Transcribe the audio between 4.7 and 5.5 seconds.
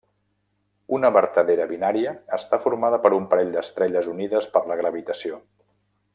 la gravitació.